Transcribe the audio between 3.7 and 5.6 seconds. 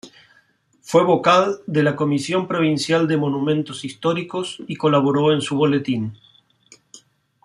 Históricos y colaboró en su